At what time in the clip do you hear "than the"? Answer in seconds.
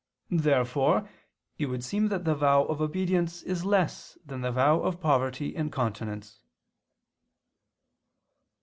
4.25-4.51